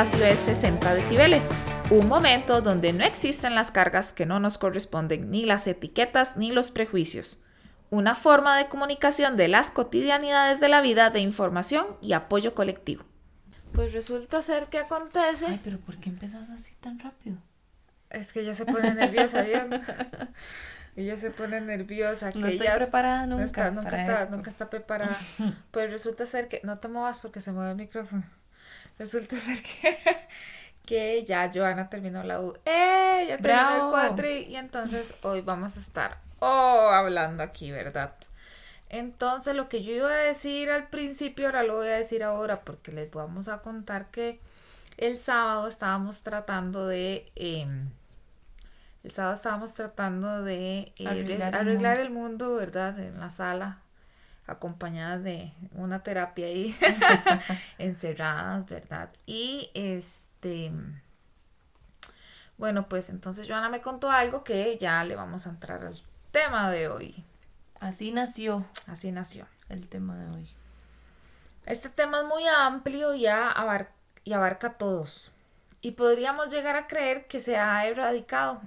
Espacio 0.00 0.26
es 0.26 0.38
60 0.38 0.94
decibeles, 0.94 1.44
un 1.90 2.06
momento 2.06 2.62
donde 2.62 2.92
no 2.92 3.02
existen 3.02 3.56
las 3.56 3.72
cargas 3.72 4.12
que 4.12 4.26
no 4.26 4.38
nos 4.38 4.56
corresponden, 4.56 5.28
ni 5.28 5.44
las 5.44 5.66
etiquetas 5.66 6.36
ni 6.36 6.52
los 6.52 6.70
prejuicios. 6.70 7.42
Una 7.90 8.14
forma 8.14 8.56
de 8.56 8.68
comunicación 8.68 9.36
de 9.36 9.48
las 9.48 9.72
cotidianidades 9.72 10.60
de 10.60 10.68
la 10.68 10.82
vida 10.82 11.10
de 11.10 11.18
información 11.18 11.84
y 12.00 12.12
apoyo 12.12 12.54
colectivo. 12.54 13.02
Pues 13.72 13.92
resulta 13.92 14.40
ser 14.40 14.66
que 14.66 14.78
acontece. 14.78 15.46
Ay, 15.46 15.60
pero 15.64 15.80
¿por 15.80 15.96
qué 15.96 16.10
empezas 16.10 16.48
así 16.50 16.76
tan 16.78 17.00
rápido? 17.00 17.38
Es 18.08 18.32
que 18.32 18.42
ella 18.42 18.54
se 18.54 18.66
pone 18.66 18.94
nerviosa, 18.94 19.42
bien. 19.42 19.68
ella 20.94 21.16
se 21.16 21.32
pone 21.32 21.60
nerviosa. 21.60 22.30
No 22.36 22.46
que 22.46 22.52
estoy 22.52 22.68
ella 22.68 22.76
preparada 22.76 23.26
nunca. 23.26 23.40
no 23.40 23.44
está, 23.44 23.70
nunca, 23.72 23.90
para 23.90 24.02
está, 24.02 24.22
esto. 24.22 24.36
nunca 24.36 24.50
está 24.50 24.70
preparada. 24.70 25.18
Pues 25.72 25.90
resulta 25.90 26.24
ser 26.24 26.46
que. 26.46 26.60
No 26.62 26.78
te 26.78 26.86
muevas 26.86 27.18
porque 27.18 27.40
se 27.40 27.50
mueve 27.50 27.72
el 27.72 27.76
micrófono. 27.76 28.37
Resulta 28.98 29.36
ser 29.38 29.62
que. 29.62 29.98
Que 30.86 31.24
ya 31.24 31.50
Joana 31.52 31.90
terminó 31.90 32.22
la 32.22 32.40
U. 32.40 32.54
¡Eh! 32.64 33.26
Ya 33.28 33.36
terminó 33.36 33.84
el 33.86 33.90
cuatri. 33.90 34.44
Y 34.48 34.56
entonces 34.56 35.14
hoy 35.22 35.42
vamos 35.42 35.76
a 35.76 35.80
estar. 35.80 36.18
Oh, 36.40 36.88
hablando 36.92 37.42
aquí, 37.42 37.70
¿verdad? 37.70 38.14
Entonces, 38.88 39.54
lo 39.54 39.68
que 39.68 39.82
yo 39.82 39.92
iba 39.92 40.10
a 40.10 40.14
decir 40.16 40.70
al 40.70 40.88
principio, 40.88 41.46
ahora 41.46 41.62
lo 41.62 41.76
voy 41.76 41.88
a 41.88 41.96
decir 41.96 42.24
ahora, 42.24 42.62
porque 42.62 42.90
les 42.90 43.10
vamos 43.10 43.48
a 43.48 43.60
contar 43.60 44.10
que 44.10 44.40
el 44.96 45.18
sábado 45.18 45.68
estábamos 45.68 46.22
tratando 46.22 46.86
de. 46.86 47.30
em, 47.36 47.90
el 49.04 49.10
sábado 49.12 49.34
estábamos 49.34 49.74
tratando 49.74 50.42
de 50.42 50.92
eh, 50.96 51.06
Arreglar 51.06 51.38
res- 51.38 51.46
el 51.48 51.54
arreglar 51.54 51.98
el 51.98 52.10
mundo, 52.10 52.56
¿verdad? 52.56 52.98
En 52.98 53.20
la 53.20 53.28
sala, 53.30 53.78
acompañadas 54.48 55.22
de 55.22 55.52
una 55.72 56.02
terapia 56.02 56.46
ahí, 56.46 56.76
encerradas, 57.78 58.66
¿verdad? 58.66 59.10
Y 59.26 59.70
este. 59.74 60.72
Bueno, 62.56 62.88
pues 62.88 63.08
entonces 63.08 63.46
Joana 63.46 63.68
me 63.68 63.80
contó 63.80 64.10
algo 64.10 64.42
que 64.42 64.76
ya 64.78 65.04
le 65.04 65.14
vamos 65.14 65.46
a 65.46 65.50
entrar 65.50 65.84
al 65.84 65.96
tema 66.32 66.70
de 66.70 66.88
hoy. 66.88 67.24
Así 67.80 68.10
nació 68.10 68.66
Así 68.88 69.12
nació. 69.12 69.46
el 69.68 69.88
tema 69.88 70.16
de 70.16 70.28
hoy. 70.30 70.48
Este 71.66 71.88
tema 71.88 72.18
es 72.20 72.26
muy 72.26 72.44
amplio 72.46 73.14
y, 73.14 73.20
ya 73.20 73.48
abar- 73.52 73.90
y 74.24 74.32
abarca 74.32 74.68
a 74.68 74.72
todos. 74.78 75.30
Y 75.80 75.92
podríamos 75.92 76.50
llegar 76.50 76.74
a 76.74 76.88
creer 76.88 77.28
que 77.28 77.38
se 77.38 77.56
ha 77.56 77.86
erradicado, 77.86 78.60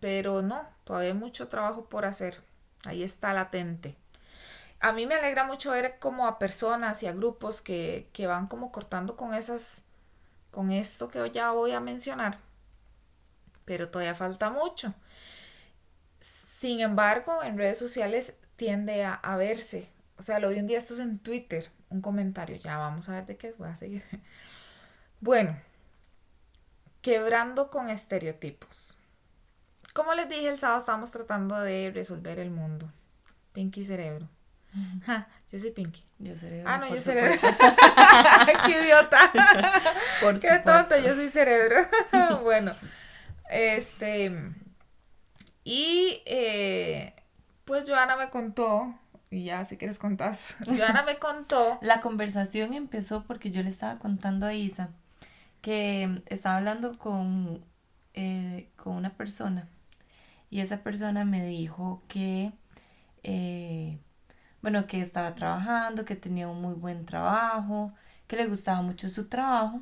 pero 0.00 0.42
no, 0.42 0.66
todavía 0.82 1.10
hay 1.10 1.14
mucho 1.16 1.46
trabajo 1.46 1.84
por 1.84 2.04
hacer. 2.04 2.40
Ahí 2.86 3.04
está 3.04 3.32
latente. 3.32 3.96
A 4.80 4.92
mí 4.92 5.06
me 5.06 5.16
alegra 5.16 5.44
mucho 5.44 5.72
ver 5.72 5.98
como 5.98 6.26
a 6.26 6.38
personas 6.38 7.02
y 7.02 7.06
a 7.06 7.12
grupos 7.12 7.62
que, 7.62 8.08
que 8.12 8.26
van 8.26 8.46
como 8.46 8.70
cortando 8.70 9.16
con 9.16 9.34
esas, 9.34 9.82
con 10.50 10.70
esto 10.70 11.08
que 11.08 11.30
ya 11.30 11.50
voy 11.50 11.72
a 11.72 11.80
mencionar. 11.80 12.38
Pero 13.64 13.90
todavía 13.90 14.14
falta 14.14 14.50
mucho. 14.50 14.94
Sin 16.20 16.80
embargo, 16.80 17.42
en 17.42 17.58
redes 17.58 17.78
sociales 17.78 18.36
tiende 18.56 19.04
a, 19.04 19.36
verse. 19.36 19.88
O 20.16 20.22
sea, 20.22 20.40
lo 20.40 20.48
vi 20.48 20.58
un 20.58 20.66
día, 20.66 20.78
esto 20.78 20.94
es 20.94 21.00
en 21.00 21.20
Twitter, 21.20 21.70
un 21.90 22.00
comentario. 22.00 22.56
Ya 22.56 22.78
vamos 22.78 23.08
a 23.08 23.14
ver 23.14 23.26
de 23.26 23.36
qué 23.36 23.54
voy 23.58 23.68
a 23.68 23.76
seguir. 23.76 24.04
Bueno, 25.20 25.56
quebrando 27.02 27.70
con 27.72 27.90
estereotipos. 27.90 29.02
Como 29.92 30.14
les 30.14 30.28
dije, 30.28 30.48
el 30.48 30.58
sábado 30.58 30.78
estábamos 30.78 31.10
tratando 31.10 31.58
de 31.58 31.90
resolver 31.92 32.38
el 32.38 32.52
mundo. 32.52 32.92
Pinky 33.52 33.84
Cerebro. 33.84 34.28
Ja, 35.04 35.28
yo 35.50 35.58
soy 35.58 35.70
Pinky. 35.70 36.02
Yo 36.18 36.36
seré. 36.36 36.62
Ah, 36.66 36.78
no, 36.78 36.92
yo 36.92 37.00
cerebro. 37.00 37.36
¡Qué 38.66 38.82
idiota! 38.82 39.18
Por 40.20 40.40
¡Qué 40.40 40.58
tonta! 40.64 40.98
Yo 40.98 41.14
soy 41.14 41.28
cerebro. 41.28 41.76
bueno, 42.42 42.74
este. 43.50 44.32
Y 45.64 46.22
eh, 46.26 47.14
pues 47.64 47.88
Joana 47.88 48.16
me 48.16 48.30
contó, 48.30 48.94
y 49.30 49.44
ya 49.44 49.64
si 49.64 49.76
quieres 49.76 49.98
contás. 49.98 50.56
Joana 50.66 51.02
me 51.02 51.18
contó. 51.18 51.78
La 51.82 52.00
conversación 52.00 52.74
empezó 52.74 53.24
porque 53.24 53.50
yo 53.50 53.62
le 53.62 53.70
estaba 53.70 53.98
contando 53.98 54.46
a 54.46 54.54
Isa 54.54 54.90
que 55.60 56.22
estaba 56.26 56.56
hablando 56.56 56.96
con, 56.98 57.64
eh, 58.14 58.68
con 58.76 58.94
una 58.94 59.16
persona 59.16 59.68
y 60.50 60.60
esa 60.60 60.82
persona 60.82 61.24
me 61.24 61.44
dijo 61.44 62.02
que, 62.08 62.52
eh, 63.22 63.98
bueno, 64.62 64.86
que 64.86 65.00
estaba 65.00 65.34
trabajando, 65.34 66.04
que 66.04 66.16
tenía 66.16 66.48
un 66.48 66.60
muy 66.60 66.74
buen 66.74 67.06
trabajo, 67.06 67.92
que 68.26 68.36
le 68.36 68.46
gustaba 68.46 68.82
mucho 68.82 69.10
su 69.10 69.28
trabajo, 69.28 69.80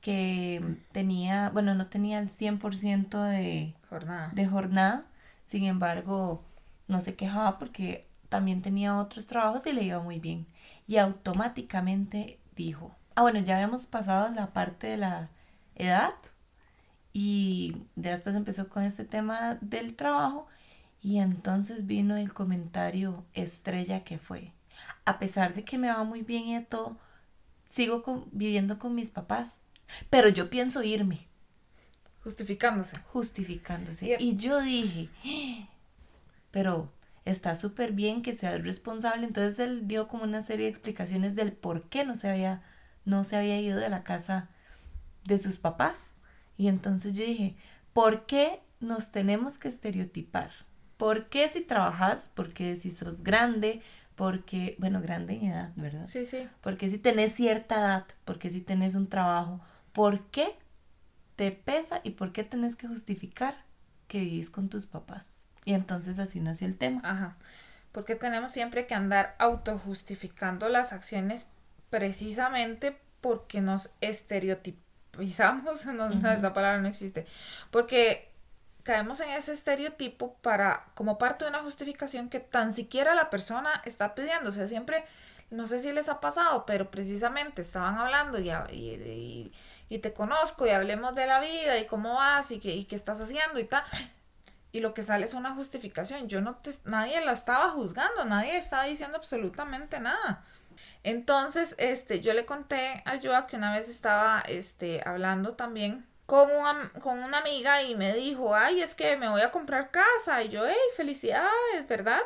que 0.00 0.76
tenía, 0.92 1.50
bueno, 1.50 1.74
no 1.74 1.88
tenía 1.88 2.18
el 2.18 2.28
100% 2.28 3.22
de, 3.24 3.74
Jornada. 3.88 4.30
de 4.34 4.46
jornada, 4.46 5.06
sin 5.44 5.64
embargo, 5.64 6.44
no 6.88 7.00
se 7.00 7.14
quejaba 7.16 7.58
porque 7.58 8.06
también 8.28 8.62
tenía 8.62 8.96
otros 8.98 9.26
trabajos 9.26 9.66
y 9.66 9.72
le 9.72 9.82
iba 9.84 10.00
muy 10.00 10.20
bien. 10.20 10.46
Y 10.86 10.98
automáticamente 10.98 12.38
dijo, 12.54 12.94
ah, 13.14 13.22
bueno, 13.22 13.40
ya 13.40 13.54
habíamos 13.56 13.86
pasado 13.86 14.30
la 14.30 14.52
parte 14.52 14.86
de 14.86 14.96
la 14.98 15.30
edad 15.74 16.14
y 17.12 17.76
después 17.96 18.36
empezó 18.36 18.68
con 18.68 18.82
este 18.84 19.04
tema 19.04 19.58
del 19.60 19.96
trabajo 19.96 20.46
y 21.00 21.18
entonces 21.18 21.86
vino 21.86 22.16
el 22.16 22.32
comentario 22.32 23.24
estrella 23.34 24.04
que 24.04 24.18
fue, 24.18 24.52
a 25.04 25.18
pesar 25.18 25.54
de 25.54 25.64
que 25.64 25.78
me 25.78 25.88
va 25.88 26.04
muy 26.04 26.22
bien 26.22 26.44
y 26.46 26.54
de 26.56 26.64
todo, 26.64 26.98
sigo 27.66 28.02
con- 28.02 28.26
viviendo 28.32 28.78
con 28.78 28.94
mis 28.94 29.10
papás, 29.10 29.58
pero 30.10 30.28
yo 30.28 30.50
pienso 30.50 30.82
irme 30.82 31.26
Justificándose. 32.22 32.98
justificándose. 32.98 34.16
Y- 34.20 34.30
Y 34.30 34.36
yo 34.36 34.60
dije, 34.60 35.08
"Ah, 35.24 35.68
pero 36.50 36.92
está 37.24 37.54
súper 37.56 37.92
bien 37.92 38.22
que 38.22 38.34
sea 38.34 38.54
el 38.54 38.64
responsable. 38.64 39.26
Entonces 39.26 39.58
él 39.60 39.86
dio 39.86 40.08
como 40.08 40.24
una 40.24 40.42
serie 40.42 40.64
de 40.66 40.70
explicaciones 40.70 41.34
del 41.34 41.52
por 41.52 41.88
qué 41.88 42.04
no 42.04 42.16
se 42.16 42.28
había, 42.30 42.62
no 43.04 43.24
se 43.24 43.36
había 43.36 43.60
ido 43.60 43.78
de 43.78 43.88
la 43.88 44.02
casa 44.02 44.48
de 45.24 45.38
sus 45.38 45.58
papás. 45.58 46.14
Y 46.56 46.68
entonces 46.68 47.14
yo 47.14 47.24
dije, 47.24 47.56
¿por 47.92 48.26
qué 48.26 48.60
nos 48.80 49.10
tenemos 49.12 49.58
que 49.58 49.68
estereotipar? 49.68 50.50
¿Por 50.98 51.28
qué 51.30 51.48
si 51.48 51.62
trabajas? 51.62 52.30
Porque 52.34 52.76
si 52.76 52.90
sos 52.90 53.22
grande, 53.22 53.80
porque, 54.14 54.76
bueno, 54.78 55.00
grande 55.00 55.34
en 55.34 55.44
edad, 55.46 55.72
¿verdad? 55.76 56.06
Sí, 56.06 56.26
sí. 56.26 56.48
Porque 56.60 56.90
si 56.90 56.98
tenés 56.98 57.34
cierta 57.34 57.76
edad, 57.76 58.06
porque 58.26 58.50
si 58.50 58.60
tenés 58.60 58.94
un 58.96 59.06
trabajo, 59.06 59.60
¿por 59.92 60.26
qué 60.26 60.56
te 61.36 61.52
pesa 61.52 62.00
y 62.02 62.10
por 62.10 62.32
qué 62.32 62.44
tenés 62.44 62.76
que 62.76 62.88
justificar 62.88 63.54
que 64.08 64.18
vivís 64.20 64.50
con 64.50 64.68
tus 64.68 64.86
papás? 64.86 65.46
Y 65.64 65.74
entonces 65.74 66.18
así 66.18 66.40
nació 66.40 66.66
el 66.66 66.76
tema. 66.76 67.00
Ajá. 67.04 67.36
Porque 67.92 68.16
tenemos 68.16 68.52
siempre 68.52 68.86
que 68.86 68.94
andar 68.94 69.36
autojustificando 69.38 70.68
las 70.68 70.92
acciones 70.92 71.48
precisamente 71.90 72.98
porque 73.20 73.60
nos 73.60 73.94
estereotipizamos. 74.00 75.86
No, 75.94 76.10
no, 76.10 76.30
esa 76.30 76.54
palabra 76.54 76.80
no 76.80 76.88
existe. 76.88 77.26
Porque 77.70 78.27
caemos 78.88 79.20
en 79.20 79.30
ese 79.30 79.52
estereotipo 79.52 80.34
para, 80.42 80.86
como 80.94 81.18
parte 81.18 81.44
de 81.44 81.50
una 81.50 81.62
justificación 81.62 82.30
que 82.30 82.40
tan 82.40 82.74
siquiera 82.74 83.14
la 83.14 83.30
persona 83.30 83.82
está 83.84 84.14
pidiendo. 84.14 84.50
O 84.50 84.52
sea, 84.52 84.68
siempre, 84.68 85.04
no 85.50 85.66
sé 85.68 85.80
si 85.80 85.92
les 85.92 86.08
ha 86.08 86.20
pasado, 86.20 86.66
pero 86.66 86.90
precisamente 86.90 87.62
estaban 87.62 87.98
hablando 87.98 88.38
y, 88.40 88.50
y, 88.50 88.94
y- 88.94 89.52
y 89.90 89.98
te 90.00 90.12
conozco 90.12 90.66
y 90.66 90.70
hablemos 90.70 91.14
de 91.14 91.26
la 91.26 91.40
vida 91.40 91.78
y 91.78 91.86
cómo 91.86 92.14
vas 92.14 92.50
y 92.52 92.60
qué, 92.60 92.74
y 92.74 92.84
qué 92.84 92.96
estás 92.96 93.20
haciendo 93.20 93.58
y 93.58 93.64
tal 93.64 93.84
y 94.72 94.80
lo 94.80 94.94
que 94.94 95.02
sale 95.02 95.24
es 95.24 95.34
una 95.34 95.54
justificación. 95.54 96.28
Yo 96.28 96.40
no 96.40 96.56
te, 96.56 96.70
nadie 96.84 97.24
la 97.24 97.32
estaba 97.32 97.70
juzgando, 97.70 98.24
nadie 98.24 98.56
estaba 98.56 98.84
diciendo 98.84 99.16
absolutamente 99.16 100.00
nada. 100.00 100.44
Entonces, 101.04 101.76
este, 101.78 102.22
yo 102.22 102.34
le 102.34 102.46
conté 102.46 103.02
a 103.06 103.20
Joa 103.22 103.48
que 103.48 103.56
una 103.56 103.72
vez 103.74 103.88
estaba, 103.90 104.42
este, 104.48 105.02
hablando 105.06 105.54
también 105.56 106.06
con 106.28 106.50
una, 106.52 106.92
con 107.02 107.20
una 107.24 107.40
amiga 107.40 107.82
y 107.82 107.96
me 107.96 108.14
dijo, 108.14 108.54
ay, 108.54 108.82
es 108.82 108.94
que 108.94 109.16
me 109.18 109.28
voy 109.30 109.42
a 109.42 109.50
comprar 109.52 109.90
casa. 109.90 110.42
Y 110.44 110.50
yo, 110.50 110.66
hey, 110.68 110.76
felicidades, 110.96 111.88
¿verdad? 111.88 112.20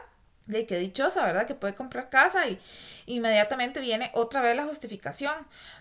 De 0.47 0.67
qué 0.67 0.79
dichosa, 0.79 1.25
¿verdad? 1.25 1.47
Que 1.47 1.55
puede 1.55 1.75
comprar 1.77 2.11
casa 2.11 2.49
y 2.49 2.61
inmediatamente 3.07 3.81
viene 3.81 4.11
otra 4.15 4.43
vez 4.43 4.57
la 4.57 4.65
justificación. 4.67 5.35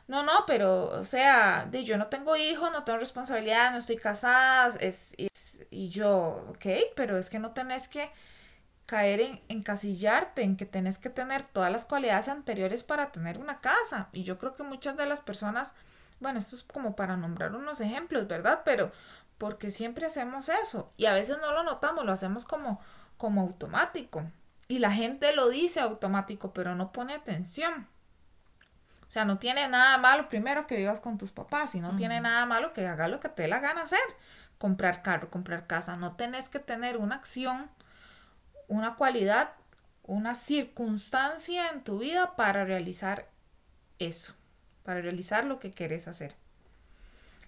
No, 0.08 0.24
no, 0.24 0.46
pero, 0.48 0.86
o 1.00 1.04
sea, 1.06 1.68
de 1.72 1.84
yo 1.84 1.98
no 1.98 2.08
tengo 2.08 2.36
hijos, 2.38 2.72
no 2.72 2.84
tengo 2.84 3.00
responsabilidad, 3.00 3.72
no 3.72 3.80
estoy 3.80 3.98
casada, 3.98 4.76
es, 4.80 5.16
es- 5.18 5.60
y 5.72 5.90
yo, 5.90 6.46
ok, 6.52 6.66
pero 6.96 7.18
es 7.18 7.30
que 7.30 7.40
no 7.40 7.52
tenés 7.54 7.88
que 7.88 8.12
caer 8.86 9.22
en 9.22 9.42
encasillarte, 9.50 10.42
en 10.44 10.58
que 10.58 10.66
tenés 10.66 10.98
que 10.98 11.10
tener 11.10 11.44
todas 11.44 11.72
las 11.72 11.86
cualidades 11.86 12.28
anteriores 12.28 12.84
para 12.84 13.12
tener 13.12 13.38
una 13.38 13.62
casa. 13.62 14.10
Y 14.14 14.24
yo 14.24 14.38
creo 14.38 14.56
que 14.56 14.64
muchas 14.64 14.98
de 14.98 15.06
las 15.06 15.22
personas, 15.22 15.76
bueno, 16.22 16.40
esto 16.40 16.56
es 16.56 16.64
como 16.64 16.96
para 16.96 17.18
nombrar 17.18 17.54
unos 17.56 17.82
ejemplos, 17.82 18.28
¿verdad? 18.28 18.62
Pero 18.64 18.92
porque 19.38 19.72
siempre 19.72 20.06
hacemos 20.06 20.50
eso 20.50 20.94
y 20.96 21.08
a 21.08 21.14
veces 21.14 21.40
no 21.42 21.52
lo 21.52 21.64
notamos, 21.64 22.06
lo 22.06 22.12
hacemos 22.14 22.46
como, 22.46 22.80
como 23.18 23.42
automático. 23.42 24.24
Y 24.68 24.80
la 24.80 24.92
gente 24.92 25.36
lo 25.36 25.50
dice 25.50 25.82
automático, 25.82 26.54
pero 26.54 26.76
no 26.76 26.94
pone 26.94 27.16
atención. 27.16 27.88
O 29.02 29.12
sea, 29.12 29.26
no 29.26 29.40
tiene 29.40 29.68
nada 29.68 29.98
malo 29.98 30.30
primero 30.30 30.68
que 30.68 30.78
vivas 30.78 31.02
con 31.02 31.18
tus 31.18 31.34
papás 31.34 31.76
y 31.76 31.82
no 31.82 31.98
tiene 31.98 32.22
nada 32.22 32.46
malo 32.46 32.72
que 32.72 32.88
hagas 32.88 33.10
lo 33.10 33.20
que 33.20 33.28
te 33.28 33.42
dé 33.42 33.48
la 33.50 33.60
gana 33.60 33.82
hacer. 33.82 34.00
Comprar 34.58 35.02
carro, 35.02 35.30
comprar 35.30 35.68
casa. 35.68 35.98
No 35.98 36.16
tenés 36.16 36.48
que 36.48 36.60
tener 36.60 36.96
una 36.96 37.16
acción, 37.16 37.70
una 38.70 38.96
cualidad, 38.96 39.56
una 40.04 40.34
circunstancia 40.36 41.70
en 41.70 41.84
tu 41.84 42.00
vida 42.00 42.38
para 42.38 42.64
realizar 42.64 43.28
eso, 44.00 44.34
para 44.84 45.02
realizar 45.02 45.46
lo 45.46 45.60
que 45.60 45.72
quieres 45.72 46.08
hacer. 46.08 46.36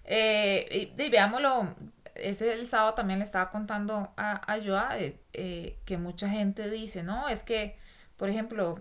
Eh, 0.04 0.92
y, 0.96 1.08
veámoslo, 1.08 1.74
ese 2.14 2.52
el 2.52 2.68
sábado 2.68 2.94
también 2.94 3.18
le 3.18 3.24
estaba 3.24 3.50
contando 3.50 4.12
a, 4.16 4.52
a 4.52 4.60
Joa 4.62 4.98
eh, 4.98 5.18
eh, 5.32 5.78
que 5.84 5.96
mucha 5.96 6.28
gente 6.28 6.70
dice, 6.70 7.02
no, 7.02 7.28
es 7.28 7.42
que, 7.42 7.76
por 8.16 8.28
ejemplo, 8.28 8.78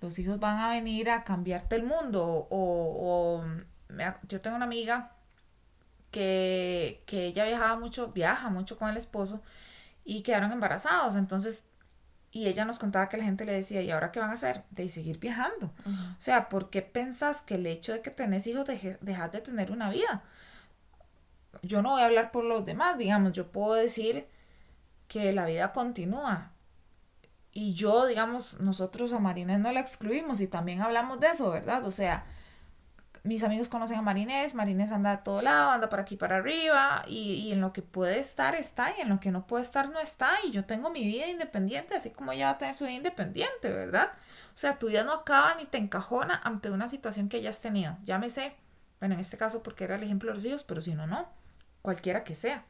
los 0.00 0.18
hijos 0.18 0.38
van 0.38 0.58
a 0.58 0.70
venir 0.70 1.10
a 1.10 1.24
cambiarte 1.24 1.76
el 1.76 1.84
mundo. 1.84 2.46
O, 2.50 3.44
yo 4.28 4.40
tengo 4.40 4.56
una 4.56 4.64
amiga 4.64 5.12
que, 6.10 7.02
que 7.06 7.26
ella 7.26 7.44
viajaba 7.44 7.78
mucho, 7.78 8.08
viaja 8.08 8.50
mucho 8.50 8.76
con 8.78 8.88
el 8.90 8.96
esposo 8.96 9.42
y 10.04 10.22
quedaron 10.22 10.52
embarazados. 10.52 11.16
Entonces, 11.16 11.66
y 12.32 12.48
ella 12.48 12.64
nos 12.64 12.78
contaba 12.78 13.10
que 13.10 13.18
la 13.18 13.24
gente 13.24 13.44
le 13.44 13.52
decía, 13.52 13.82
¿y 13.82 13.90
ahora 13.90 14.10
qué 14.10 14.18
van 14.18 14.30
a 14.30 14.34
hacer? 14.34 14.64
De 14.70 14.88
seguir 14.88 15.18
viajando. 15.18 15.66
O 15.86 16.20
sea, 16.20 16.48
¿por 16.48 16.70
qué 16.70 16.80
pensás 16.80 17.42
que 17.42 17.56
el 17.56 17.66
hecho 17.66 17.92
de 17.92 18.00
que 18.00 18.10
tenés 18.10 18.46
hijos 18.46 18.66
dejas 18.66 19.32
de 19.32 19.40
tener 19.42 19.70
una 19.70 19.90
vida? 19.90 20.24
Yo 21.62 21.82
no 21.82 21.90
voy 21.90 22.02
a 22.02 22.06
hablar 22.06 22.32
por 22.32 22.44
los 22.44 22.64
demás, 22.64 22.96
digamos, 22.96 23.32
yo 23.32 23.52
puedo 23.52 23.74
decir 23.74 24.26
que 25.08 25.32
la 25.34 25.44
vida 25.44 25.74
continúa 25.74 26.52
y 27.52 27.74
yo, 27.74 28.06
digamos, 28.06 28.60
nosotros 28.60 29.12
a 29.12 29.18
Marinés 29.18 29.60
no 29.60 29.70
la 29.70 29.80
excluimos 29.80 30.40
y 30.40 30.46
también 30.46 30.80
hablamos 30.80 31.20
de 31.20 31.26
eso, 31.28 31.50
¿verdad? 31.50 31.84
O 31.84 31.90
sea, 31.90 32.24
mis 33.24 33.44
amigos 33.44 33.68
conocen 33.68 33.98
a 33.98 34.02
Marinés, 34.02 34.54
Marinés 34.54 34.90
anda 34.90 35.12
a 35.12 35.22
todo 35.22 35.42
lado, 35.42 35.70
anda 35.70 35.88
para 35.88 36.02
aquí 36.02 36.16
para 36.16 36.36
arriba 36.36 37.04
y, 37.06 37.34
y, 37.34 37.52
en 37.52 37.60
lo 37.60 37.72
que 37.72 37.80
puede 37.82 38.18
estar 38.18 38.56
está 38.56 38.92
y 38.96 39.00
en 39.00 39.08
lo 39.08 39.20
que 39.20 39.30
no 39.30 39.46
puede 39.46 39.62
estar 39.62 39.90
no 39.90 40.00
está 40.00 40.30
y 40.44 40.50
yo 40.50 40.64
tengo 40.64 40.90
mi 40.90 41.06
vida 41.06 41.28
independiente, 41.28 41.94
así 41.94 42.10
como 42.10 42.32
ella 42.32 42.46
va 42.46 42.52
a 42.52 42.58
tener 42.58 42.74
su 42.74 42.84
vida 42.84 42.94
independiente, 42.94 43.70
¿verdad? 43.70 44.10
O 44.48 44.56
sea, 44.56 44.78
tu 44.78 44.88
vida 44.88 45.04
no 45.04 45.12
acaba 45.12 45.54
ni 45.54 45.66
te 45.66 45.78
encajona 45.78 46.40
ante 46.42 46.70
una 46.70 46.88
situación 46.88 47.28
que 47.28 47.36
hayas 47.36 47.60
tenido, 47.60 47.96
llámese, 48.04 48.56
bueno, 48.98 49.14
en 49.14 49.20
este 49.20 49.36
caso 49.36 49.62
porque 49.62 49.84
era 49.84 49.94
el 49.94 50.02
ejemplo 50.02 50.30
de 50.30 50.34
los 50.34 50.44
hijos, 50.44 50.64
pero 50.64 50.80
si 50.80 50.94
no, 50.94 51.06
no, 51.06 51.28
cualquiera 51.80 52.24
que 52.24 52.34
sea. 52.34 52.64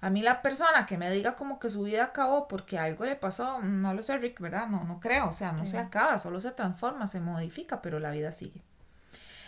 A 0.00 0.10
mí 0.10 0.22
la 0.22 0.42
persona 0.42 0.86
que 0.86 0.98
me 0.98 1.10
diga 1.10 1.34
como 1.34 1.58
que 1.58 1.70
su 1.70 1.82
vida 1.82 2.04
acabó 2.04 2.46
porque 2.46 2.78
algo 2.78 3.06
le 3.06 3.16
pasó, 3.16 3.60
no 3.60 3.94
lo 3.94 4.02
sé, 4.02 4.18
Rick, 4.18 4.38
¿verdad? 4.38 4.68
No, 4.68 4.84
no 4.84 5.00
creo, 5.00 5.28
o 5.28 5.32
sea, 5.32 5.52
no 5.52 5.66
se 5.66 5.78
acaba, 5.78 6.18
solo 6.18 6.40
se 6.40 6.50
transforma, 6.50 7.06
se 7.06 7.20
modifica, 7.20 7.80
pero 7.80 7.98
la 7.98 8.10
vida 8.10 8.30
sigue. 8.30 8.62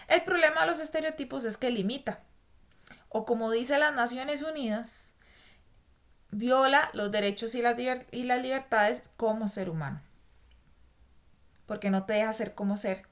El 0.08 0.23
problema 0.23 0.62
de 0.62 0.67
los 0.69 0.81
estereotipos 0.81 1.44
es 1.44 1.56
que 1.56 1.70
limita, 1.70 2.20
o 3.08 3.25
como 3.25 3.50
dice 3.50 3.79
las 3.79 3.94
Naciones 3.94 4.43
Unidas, 4.43 5.14
viola 6.31 6.91
los 6.93 7.11
derechos 7.11 7.55
y 7.55 7.62
las, 7.62 7.76
libertades 8.43 9.11
como 9.17 9.49
ser 9.49 9.70
humano. 9.70 10.00
Porque 11.67 11.91
no 11.91 12.05
te 12.05 12.14
deja 12.14 12.32
ser 12.32 12.55
como 12.55 12.76
ser, 12.76 13.06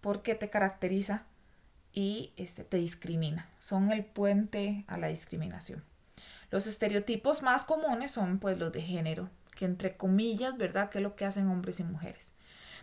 porque 0.00 0.34
te 0.34 0.50
caracteriza 0.50 1.26
y 1.92 2.32
este, 2.36 2.64
te 2.64 2.78
discrimina. 2.78 3.48
Son 3.60 3.92
el 3.92 4.04
puente 4.04 4.84
a 4.88 4.96
la 4.96 5.08
discriminación. 5.08 5.84
Los 6.50 6.66
estereotipos 6.66 7.42
más 7.42 7.64
comunes 7.64 8.10
son 8.10 8.38
pues 8.38 8.58
los 8.58 8.72
de 8.72 8.82
género, 8.82 9.30
que 9.54 9.64
entre 9.64 9.96
comillas, 9.96 10.56
¿verdad? 10.56 10.90
Que 10.90 10.98
es 10.98 11.02
lo 11.02 11.14
que 11.14 11.24
hacen 11.24 11.48
hombres 11.48 11.78
y 11.80 11.84
mujeres. 11.84 12.32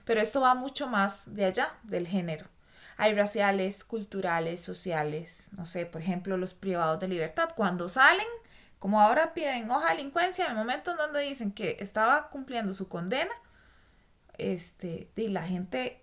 Pero 0.06 0.22
esto 0.22 0.42
va 0.42 0.56
mucho 0.56 0.88
más 0.88 1.36
de 1.36 1.46
allá 1.46 1.74
del 1.84 2.08
género. 2.08 2.46
Hay 3.02 3.16
raciales, 3.16 3.86
culturales, 3.86 4.60
sociales, 4.60 5.48
no 5.56 5.66
sé, 5.66 5.86
por 5.86 6.02
ejemplo, 6.02 6.36
los 6.36 6.54
privados 6.54 7.00
de 7.00 7.08
libertad. 7.08 7.48
Cuando 7.56 7.88
salen, 7.88 8.28
como 8.78 9.00
ahora 9.00 9.34
piden 9.34 9.72
hoja 9.72 9.92
de 9.92 9.96
delincuencia, 9.96 10.44
en 10.44 10.52
el 10.52 10.58
momento 10.58 10.92
en 10.92 10.98
donde 10.98 11.22
dicen 11.22 11.54
que 11.54 11.78
estaba 11.80 12.30
cumpliendo 12.30 12.74
su 12.74 12.90
condena, 12.90 13.32
este, 14.38 15.10
y 15.16 15.30
la 15.30 15.44
gente 15.44 16.02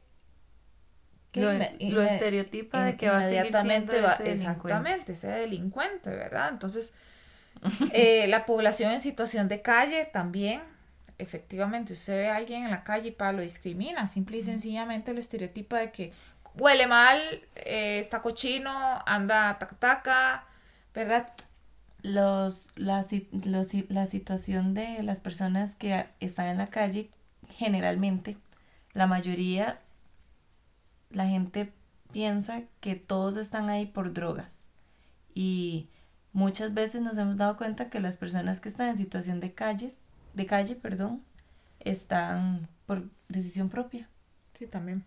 lo, 1.34 1.50
estereotipa 1.50 2.82
de 2.86 2.96
que 2.96 3.10
va 3.10 3.18
a 3.18 3.28
seguir 3.28 3.54
siendo 3.54 3.92
ese 3.92 4.32
exactamente 4.32 5.12
ese 5.12 5.28
delincuente, 5.28 6.08
¿verdad? 6.08 6.48
Entonces, 6.48 6.94
eh, 7.92 8.26
la 8.28 8.46
población 8.46 8.92
en 8.92 9.02
situación 9.02 9.48
de 9.48 9.60
calle 9.60 10.06
también, 10.06 10.62
efectivamente, 11.18 11.92
usted 11.92 12.14
ve 12.14 12.28
a 12.30 12.36
alguien 12.36 12.64
en 12.64 12.70
la 12.70 12.84
calle 12.84 13.08
y 13.08 13.12
para 13.12 13.32
lo 13.32 13.42
discrimina, 13.42 14.08
simple 14.08 14.38
y 14.38 14.42
sencillamente 14.42 15.10
el 15.10 15.18
estereotipo 15.18 15.76
de 15.76 15.92
que 15.92 16.14
huele 16.56 16.86
mal, 16.86 17.20
eh, 17.54 17.98
está 17.98 18.22
cochino, 18.22 18.72
anda 19.06 19.58
taca 19.58 20.46
¿verdad? 20.94 21.32
Los, 22.02 22.70
la, 22.76 23.04
la 23.88 24.06
situación 24.06 24.74
de 24.74 25.02
las 25.02 25.20
personas 25.20 25.74
que 25.74 26.06
están 26.20 26.46
en 26.46 26.58
la 26.58 26.68
calle, 26.68 27.10
generalmente, 27.48 28.36
la 28.92 29.06
mayoría, 29.06 29.80
la 31.10 31.26
gente 31.26 31.72
piensa 32.12 32.62
que 32.80 32.94
todos 32.96 33.36
están 33.36 33.68
ahí 33.68 33.86
por 33.86 34.12
drogas. 34.12 34.68
Y 35.34 35.88
Muchas 36.36 36.74
veces 36.74 37.00
nos 37.00 37.16
hemos 37.16 37.38
dado 37.38 37.56
cuenta 37.56 37.88
que 37.88 37.98
las 37.98 38.18
personas 38.18 38.60
que 38.60 38.68
están 38.68 38.90
en 38.90 38.98
situación 38.98 39.40
de 39.40 39.54
calles, 39.54 39.96
de 40.34 40.44
calle, 40.44 40.76
perdón, 40.76 41.22
están 41.80 42.68
por 42.84 43.04
decisión 43.26 43.70
propia. 43.70 44.10
Sí, 44.52 44.66
también. 44.66 45.02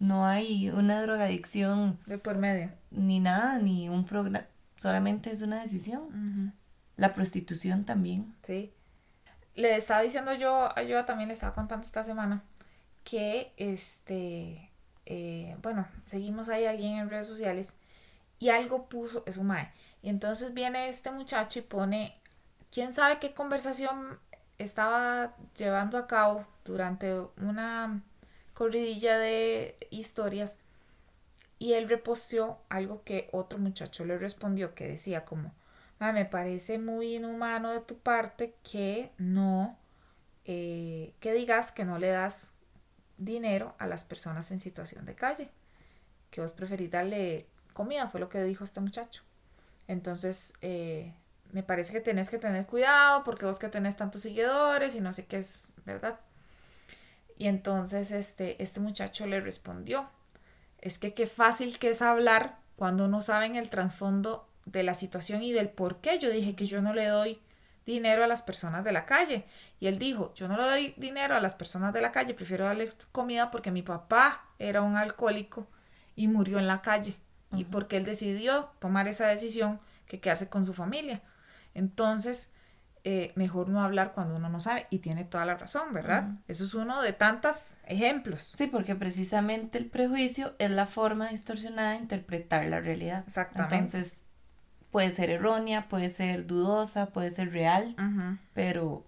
No 0.00 0.26
hay 0.26 0.70
una 0.70 1.00
drogadicción. 1.02 2.00
De 2.06 2.18
por 2.18 2.36
medio. 2.36 2.70
Ni 2.90 3.20
nada, 3.20 3.58
ni 3.58 3.88
un 3.88 4.04
programa. 4.04 4.46
Solamente 4.76 5.30
es 5.30 5.42
una 5.42 5.60
decisión. 5.60 6.52
La 6.96 7.14
prostitución 7.14 7.84
también. 7.84 8.34
Sí. 8.42 8.72
Le 9.54 9.76
estaba 9.76 10.00
diciendo 10.00 10.34
yo, 10.34 10.74
yo 10.88 11.04
también 11.04 11.28
le 11.28 11.34
estaba 11.34 11.54
contando 11.54 11.86
esta 11.86 12.02
semana 12.02 12.42
que 13.04 13.52
este, 13.56 14.70
eh, 15.06 15.56
bueno, 15.62 15.86
seguimos 16.04 16.48
ahí 16.48 16.66
alguien 16.66 16.98
en 16.98 17.10
redes 17.10 17.26
sociales 17.26 17.76
y 18.38 18.48
algo 18.48 18.88
puso, 18.88 19.22
es 19.26 19.36
un 19.36 19.48
mae, 19.48 19.70
y 20.02 20.08
entonces 20.08 20.54
viene 20.54 20.88
este 20.88 21.10
muchacho 21.10 21.58
y 21.58 21.62
pone, 21.62 22.16
quién 22.70 22.94
sabe 22.94 23.18
qué 23.18 23.34
conversación 23.34 24.18
estaba 24.58 25.34
llevando 25.56 25.98
a 25.98 26.06
cabo 26.06 26.46
durante 26.64 27.14
una 27.38 28.02
corridilla 28.60 29.16
de 29.16 29.74
historias 29.88 30.58
y 31.58 31.72
él 31.72 31.88
reposteó 31.88 32.58
algo 32.68 33.02
que 33.04 33.30
otro 33.32 33.58
muchacho 33.58 34.04
le 34.04 34.18
respondió 34.18 34.74
que 34.74 34.86
decía 34.86 35.24
como, 35.24 35.54
me 35.98 36.26
parece 36.26 36.78
muy 36.78 37.16
inhumano 37.16 37.72
de 37.72 37.80
tu 37.80 37.96
parte 37.96 38.54
que 38.62 39.12
no, 39.16 39.78
eh, 40.44 41.14
que 41.20 41.32
digas 41.32 41.72
que 41.72 41.86
no 41.86 41.98
le 41.98 42.08
das 42.08 42.52
dinero 43.16 43.74
a 43.78 43.86
las 43.86 44.04
personas 44.04 44.50
en 44.50 44.60
situación 44.60 45.06
de 45.06 45.14
calle, 45.14 45.50
que 46.30 46.42
vos 46.42 46.52
preferís 46.52 46.90
darle 46.90 47.46
comida, 47.72 48.10
fue 48.10 48.20
lo 48.20 48.28
que 48.28 48.44
dijo 48.44 48.62
este 48.64 48.80
muchacho. 48.80 49.22
Entonces, 49.88 50.52
eh, 50.60 51.14
me 51.52 51.62
parece 51.62 51.94
que 51.94 52.02
tenés 52.02 52.28
que 52.28 52.36
tener 52.36 52.66
cuidado 52.66 53.24
porque 53.24 53.46
vos 53.46 53.58
que 53.58 53.68
tenés 53.68 53.96
tantos 53.96 54.20
seguidores 54.20 54.94
y 54.96 55.00
no 55.00 55.14
sé 55.14 55.24
qué 55.24 55.38
es, 55.38 55.72
¿verdad? 55.86 56.20
Y 57.40 57.48
entonces 57.48 58.10
este, 58.10 58.62
este 58.62 58.80
muchacho 58.80 59.26
le 59.26 59.40
respondió, 59.40 60.10
es 60.76 60.98
que 60.98 61.14
qué 61.14 61.26
fácil 61.26 61.78
que 61.78 61.88
es 61.88 62.02
hablar 62.02 62.58
cuando 62.76 63.08
no 63.08 63.22
saben 63.22 63.56
el 63.56 63.70
trasfondo 63.70 64.46
de 64.66 64.82
la 64.82 64.92
situación 64.92 65.42
y 65.42 65.50
del 65.52 65.70
por 65.70 66.02
qué. 66.02 66.18
Yo 66.18 66.28
dije 66.28 66.54
que 66.54 66.66
yo 66.66 66.82
no 66.82 66.92
le 66.92 67.06
doy 67.06 67.40
dinero 67.86 68.22
a 68.22 68.26
las 68.26 68.42
personas 68.42 68.84
de 68.84 68.92
la 68.92 69.06
calle. 69.06 69.46
Y 69.80 69.86
él 69.86 69.98
dijo, 69.98 70.34
yo 70.34 70.48
no 70.48 70.58
le 70.58 70.64
doy 70.64 70.94
dinero 70.98 71.34
a 71.34 71.40
las 71.40 71.54
personas 71.54 71.94
de 71.94 72.02
la 72.02 72.12
calle, 72.12 72.34
prefiero 72.34 72.66
darle 72.66 72.92
comida 73.10 73.50
porque 73.50 73.70
mi 73.70 73.80
papá 73.80 74.44
era 74.58 74.82
un 74.82 74.98
alcohólico 74.98 75.66
y 76.16 76.28
murió 76.28 76.58
en 76.58 76.66
la 76.66 76.82
calle 76.82 77.16
y 77.52 77.64
porque 77.64 77.96
él 77.96 78.04
decidió 78.04 78.70
tomar 78.80 79.08
esa 79.08 79.26
decisión 79.28 79.80
que 80.06 80.20
quedarse 80.20 80.50
con 80.50 80.66
su 80.66 80.74
familia. 80.74 81.22
Entonces, 81.72 82.50
eh, 83.04 83.32
mejor 83.34 83.68
no 83.68 83.82
hablar 83.82 84.12
cuando 84.12 84.36
uno 84.36 84.48
no 84.48 84.60
sabe 84.60 84.86
y 84.90 84.98
tiene 84.98 85.24
toda 85.24 85.44
la 85.44 85.56
razón, 85.56 85.92
¿verdad? 85.92 86.34
Eso 86.48 86.64
es 86.64 86.74
uno 86.74 87.00
de 87.02 87.12
tantos 87.12 87.76
ejemplos. 87.86 88.54
Sí, 88.56 88.66
porque 88.66 88.94
precisamente 88.94 89.78
el 89.78 89.86
prejuicio 89.86 90.54
es 90.58 90.70
la 90.70 90.86
forma 90.86 91.28
distorsionada 91.28 91.92
de 91.92 91.98
interpretar 91.98 92.64
la 92.66 92.80
realidad. 92.80 93.24
Exactamente. 93.26 93.76
Entonces, 93.76 94.22
puede 94.90 95.10
ser 95.10 95.30
errónea, 95.30 95.88
puede 95.88 96.10
ser 96.10 96.46
dudosa, 96.46 97.06
puede 97.06 97.30
ser 97.30 97.52
real, 97.52 97.96
pero 98.54 99.06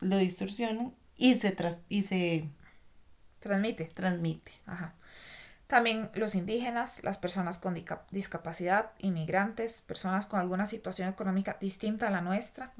lo 0.00 0.16
distorsionan 0.16 0.94
y 1.16 1.34
se, 1.34 1.50
tras 1.50 1.82
y 1.88 2.02
se 2.02 2.48
transmite. 3.40 3.86
Transmite. 3.86 4.52
Ajá. 4.66 4.94
También 5.68 6.10
los 6.14 6.34
indígenas, 6.34 7.04
las 7.04 7.18
personas 7.18 7.58
con 7.58 7.76
discapacidad, 8.10 8.90
inmigrantes, 8.98 9.82
personas 9.82 10.26
con 10.26 10.40
alguna 10.40 10.64
situación 10.64 11.10
económica 11.10 11.58
distinta 11.60 12.08
a 12.08 12.10
la 12.10 12.22
nuestra, 12.22 12.72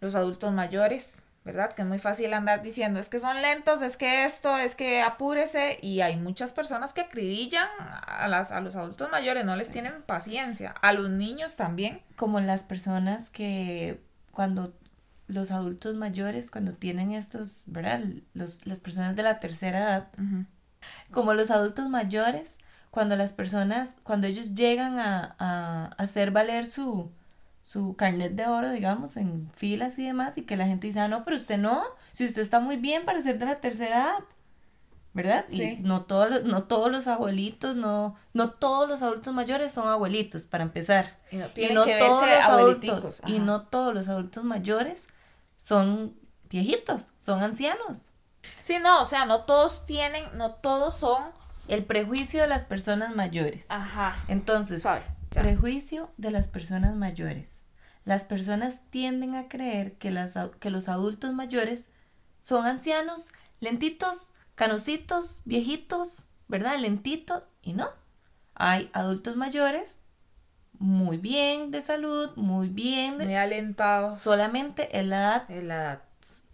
los 0.00 0.14
adultos 0.14 0.50
mayores, 0.50 1.26
¿verdad? 1.44 1.74
Que 1.74 1.82
es 1.82 1.88
muy 1.88 1.98
fácil 1.98 2.32
andar 2.32 2.62
diciendo, 2.62 2.98
es 2.98 3.10
que 3.10 3.18
son 3.18 3.42
lentos, 3.42 3.82
es 3.82 3.98
que 3.98 4.24
esto, 4.24 4.56
es 4.56 4.74
que 4.74 5.02
apúrese, 5.02 5.78
y 5.82 6.00
hay 6.00 6.16
muchas 6.16 6.52
personas 6.52 6.94
que 6.94 7.02
acribillan 7.02 7.68
a, 7.78 8.26
las, 8.28 8.52
a 8.52 8.60
los 8.62 8.74
adultos 8.74 9.10
mayores, 9.10 9.44
no 9.44 9.54
les 9.54 9.70
tienen 9.70 10.00
paciencia, 10.02 10.74
a 10.80 10.94
los 10.94 11.10
niños 11.10 11.56
también. 11.56 12.00
Como 12.16 12.40
las 12.40 12.62
personas 12.62 13.28
que 13.28 14.00
cuando 14.32 14.72
los 15.28 15.50
adultos 15.50 15.94
mayores, 15.94 16.50
cuando 16.50 16.72
tienen 16.72 17.12
estos, 17.12 17.64
¿verdad? 17.66 18.00
Los, 18.32 18.66
las 18.66 18.80
personas 18.80 19.14
de 19.14 19.24
la 19.24 19.40
tercera 19.40 19.78
edad, 19.78 20.08
como 21.10 21.34
los 21.34 21.50
adultos 21.50 21.88
mayores, 21.88 22.56
cuando 22.90 23.16
las 23.16 23.32
personas, 23.32 23.96
cuando 24.02 24.26
ellos 24.26 24.54
llegan 24.54 24.98
a, 24.98 25.36
a 25.38 25.86
hacer 25.96 26.30
valer 26.30 26.66
su, 26.66 27.10
su 27.70 27.94
carnet 27.94 28.34
de 28.34 28.46
oro, 28.46 28.72
digamos, 28.72 29.16
en 29.16 29.48
filas 29.54 29.96
y 29.98 30.04
demás, 30.04 30.36
y 30.38 30.42
que 30.42 30.56
la 30.56 30.66
gente 30.66 30.88
dice, 30.88 30.98
ah, 31.00 31.08
no, 31.08 31.24
pero 31.24 31.36
usted 31.36 31.56
no, 31.56 31.84
si 32.12 32.24
usted 32.24 32.42
está 32.42 32.58
muy 32.58 32.76
bien 32.76 33.04
para 33.04 33.20
ser 33.20 33.38
de 33.38 33.46
la 33.46 33.60
tercera 33.60 33.96
edad, 33.96 34.24
¿verdad? 35.12 35.44
Sí. 35.48 35.62
Y 35.62 35.82
no 35.82 36.02
todos, 36.02 36.44
no 36.44 36.64
todos 36.64 36.90
los 36.90 37.06
abuelitos, 37.06 37.76
no, 37.76 38.16
no 38.32 38.50
todos 38.50 38.88
los 38.88 39.02
adultos 39.02 39.32
mayores 39.32 39.70
son 39.70 39.86
abuelitos, 39.86 40.46
para 40.46 40.64
empezar. 40.64 41.18
Y 41.30 41.36
no, 41.72 41.84
que 41.84 41.98
todos 41.98 42.26
los 42.26 42.44
adultos, 42.44 43.22
y 43.26 43.38
no 43.38 43.62
todos 43.68 43.94
los 43.94 44.08
adultos 44.08 44.42
mayores 44.42 45.06
son 45.56 46.16
viejitos, 46.48 47.12
son 47.18 47.40
ancianos. 47.40 48.02
Sí, 48.62 48.78
no, 48.82 49.02
o 49.02 49.04
sea, 49.04 49.24
no 49.24 49.42
todos 49.42 49.86
tienen, 49.86 50.24
no 50.36 50.52
todos 50.52 50.96
son... 50.96 51.22
El 51.68 51.84
prejuicio 51.84 52.40
de 52.40 52.48
las 52.48 52.64
personas 52.64 53.14
mayores. 53.14 53.66
Ajá. 53.68 54.16
Entonces, 54.26 54.84
prejuicio 55.28 56.10
de 56.16 56.32
las 56.32 56.48
personas 56.48 56.96
mayores. 56.96 57.62
Las 58.04 58.24
personas 58.24 58.80
tienden 58.90 59.36
a 59.36 59.48
creer 59.48 59.92
que, 59.94 60.10
las, 60.10 60.34
que 60.58 60.70
los 60.70 60.88
adultos 60.88 61.32
mayores 61.32 61.88
son 62.40 62.66
ancianos, 62.66 63.28
lentitos, 63.60 64.32
canositos, 64.56 65.42
viejitos, 65.44 66.24
¿verdad? 66.48 66.76
Lentito 66.78 67.46
y 67.62 67.74
no. 67.74 67.88
Hay 68.54 68.90
adultos 68.92 69.36
mayores 69.36 70.00
muy 70.80 71.18
bien 71.18 71.70
de 71.70 71.82
salud, 71.82 72.30
muy 72.36 72.68
bien. 72.68 73.18
muy 73.18 73.34
alentados. 73.34 74.18
Solamente 74.18 74.98
en 74.98 75.10
la 75.10 75.20
edad. 75.20 75.50
En 75.50 75.68
la 75.68 75.74
edad. 75.74 76.02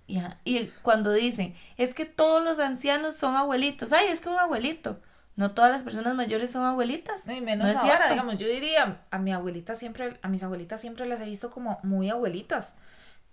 Y 0.07 0.67
cuando 0.83 1.13
dicen, 1.13 1.55
es 1.77 1.95
que 1.95 2.05
todos 2.05 2.43
los 2.43 2.59
ancianos 2.59 3.17
son 3.17 3.37
abuelitos, 3.37 3.93
ay, 3.93 4.07
es 4.07 4.21
que 4.21 4.29
un 4.29 4.39
abuelito 4.39 5.01
no 5.37 5.51
todas 5.51 5.71
las 5.71 5.83
personas 5.83 6.15
mayores 6.15 6.51
son 6.51 6.65
abuelitas. 6.65 7.29
y 7.29 7.41
menos 7.43 7.75
ahora, 7.75 8.09
digamos, 8.09 8.39
yo 8.39 8.49
diría, 8.49 9.03
a 9.11 9.19
mi 9.19 9.33
abuelita 9.33 9.75
siempre, 9.75 10.19
a 10.23 10.29
mis 10.29 10.43
abuelitas 10.43 10.81
siempre 10.81 11.07
las 11.07 11.21
he 11.21 11.27
visto 11.27 11.51
como 11.51 11.79
muy 11.83 12.09
abuelitas, 12.09 12.77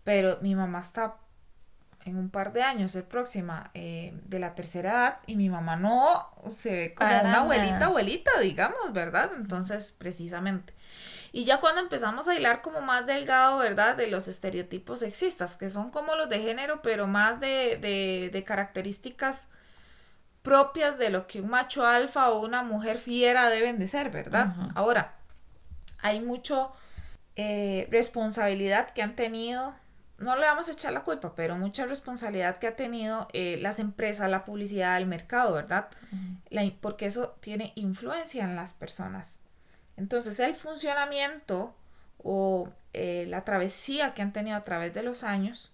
pero 0.04 0.38
mi 0.42 0.54
mamá 0.54 0.82
está 0.82 1.16
en 2.04 2.18
un 2.18 2.30
par 2.30 2.52
de 2.52 2.62
años, 2.62 2.94
el 2.96 3.04
próxima, 3.04 3.72
eh, 3.74 4.14
de 4.26 4.40
la 4.40 4.54
tercera 4.54 4.92
edad, 4.92 5.18
y 5.28 5.38
mi 5.38 5.50
mamá 5.50 5.78
no 5.78 6.30
se 6.50 6.76
ve 6.76 6.94
como 6.94 7.10
una 7.10 7.40
abuelita, 7.40 7.86
abuelita, 7.86 8.32
digamos, 8.42 8.92
¿verdad? 8.92 9.32
Entonces, 9.38 9.96
precisamente. 9.98 10.74
Y 11.34 11.46
ya 11.46 11.60
cuando 11.60 11.82
empezamos 11.82 12.28
a 12.30 12.36
hilar 12.36 12.62
como 12.62 12.80
más 12.82 13.06
delgado, 13.06 13.58
¿verdad? 13.58 13.98
De 13.98 14.08
los 14.08 14.28
estereotipos 14.30 15.00
sexistas, 15.02 15.58
que 15.58 15.70
son 15.70 15.90
como 15.90 16.16
los 16.16 16.30
de 16.30 16.40
género, 16.40 16.82
pero 16.82 17.08
más 17.08 17.40
de, 17.40 17.78
de, 17.82 18.30
de 18.32 18.44
características 18.44 19.48
propias 20.44 21.00
de 21.00 21.10
lo 21.10 21.26
que 21.26 21.42
un 21.42 21.50
macho 21.50 21.86
alfa 21.86 22.30
o 22.30 22.46
una 22.46 22.62
mujer 22.62 23.00
fiera 23.00 23.50
deben 23.50 23.80
de 23.80 23.88
ser, 23.88 24.12
¿verdad? 24.12 24.54
Ahora, 24.76 25.16
hay 26.00 26.20
mucho 26.20 26.74
eh, 27.36 27.88
responsabilidad 27.90 28.92
que 28.92 29.02
han 29.02 29.16
tenido, 29.16 29.74
no 30.20 30.36
le 30.36 30.46
vamos 30.46 30.70
a 30.70 30.74
echar 30.74 30.92
la 30.94 31.04
culpa, 31.04 31.34
pero 31.34 31.56
mucha 31.56 31.86
responsabilidad 31.86 32.58
que 32.58 32.68
ha 32.68 32.76
tenido 32.76 33.28
eh, 33.34 33.58
las 33.62 33.80
empresas, 33.80 34.30
la 34.30 34.46
publicidad, 34.46 34.98
el 34.98 35.08
mercado, 35.08 35.54
¿verdad? 35.54 35.88
porque 36.82 37.08
eso 37.08 37.36
tiene 37.40 37.72
influencia 37.76 38.44
en 38.44 38.56
las 38.56 38.74
personas. 38.74 39.40
Entonces, 39.98 40.40
el 40.40 40.56
funcionamiento 40.56 41.76
o 42.18 42.70
eh, 42.94 43.26
la 43.28 43.44
travesía 43.44 44.14
que 44.14 44.22
han 44.22 44.34
tenido 44.34 44.58
a 44.58 44.62
través 44.62 44.94
de 44.94 45.04
los 45.04 45.24
años 45.24 45.72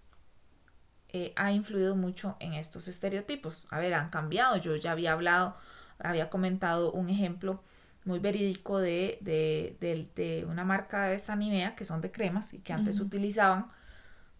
eh, 1.11 1.33
ha 1.35 1.51
influido 1.51 1.95
mucho 1.95 2.37
en 2.39 2.53
estos 2.53 2.87
estereotipos. 2.87 3.67
A 3.71 3.79
ver, 3.79 3.93
han 3.93 4.09
cambiado. 4.09 4.57
Yo 4.57 4.75
ya 4.75 4.91
había 4.91 5.13
hablado, 5.13 5.57
había 5.97 6.29
comentado 6.29 6.91
un 6.91 7.09
ejemplo 7.09 7.63
muy 8.05 8.19
verídico 8.19 8.79
de, 8.79 9.19
de, 9.21 10.45
una 10.47 10.63
marca 10.63 11.05
de 11.05 11.15
esta 11.15 11.35
Nivea 11.35 11.75
que 11.75 11.85
son 11.85 12.01
de 12.01 12.11
cremas 12.11 12.53
y 12.53 12.59
que 12.59 12.73
antes 12.73 12.99
utilizaban, 12.99 13.67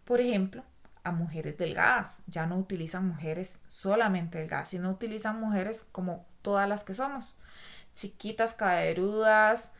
por 0.05 0.21
ejemplo, 0.21 0.63
a 1.03 1.11
mujeres 1.11 1.57
delgadas. 1.57 2.21
Ya 2.27 2.45
no 2.45 2.57
utilizan 2.57 3.07
mujeres 3.07 3.61
solamente 3.65 4.37
delgadas, 4.37 4.69
sino 4.69 4.91
utilizan 4.91 5.39
mujeres 5.39 5.85
como 5.91 6.25
todas 6.41 6.69
las 6.69 6.83
que 6.83 6.93
somos. 6.93 7.37
Chiquitas, 7.93 8.53
caderudas, 8.53 9.73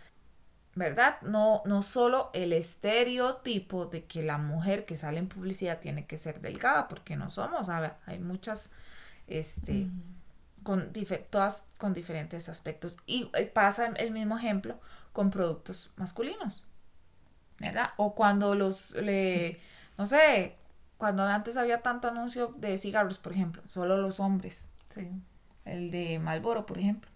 ¿verdad? 0.75 1.21
No, 1.21 1.61
no 1.65 1.81
solo 1.81 2.29
el 2.33 2.53
estereotipo 2.53 3.85
de 3.85 4.05
que 4.05 4.21
la 4.23 4.37
mujer 4.37 4.85
que 4.85 4.95
sale 4.95 5.19
en 5.19 5.27
publicidad 5.27 5.79
tiene 5.79 6.05
que 6.05 6.17
ser 6.17 6.41
delgada, 6.41 6.87
porque 6.87 7.15
no 7.15 7.29
somos, 7.29 7.69
hay 7.69 8.19
muchas, 8.19 8.71
este, 9.27 9.87
con 10.63 10.91
todas 11.29 11.65
con 11.77 11.93
diferentes 11.93 12.49
aspectos. 12.49 12.97
Y 13.05 13.29
eh, 13.33 13.45
pasa 13.45 13.87
el 13.87 14.11
mismo 14.11 14.37
ejemplo 14.37 14.79
con 15.11 15.31
productos 15.31 15.91
masculinos, 15.97 16.67
¿verdad? 17.59 17.89
O 17.97 18.15
cuando 18.15 18.55
los, 18.55 18.91
le, 18.95 19.59
no 19.97 20.07
sé, 20.07 20.55
cuando 20.97 21.23
antes 21.23 21.57
había 21.57 21.81
tanto 21.81 22.07
anuncio 22.07 22.53
de 22.57 22.77
cigarros, 22.77 23.17
por 23.17 23.33
ejemplo, 23.33 23.61
solo 23.67 23.97
los 23.97 24.19
hombres. 24.19 24.67
Sí. 24.93 25.09
El 25.65 25.91
de 25.91 26.19
Malboro, 26.19 26.65
por 26.65 26.77
ejemplo. 26.77 27.09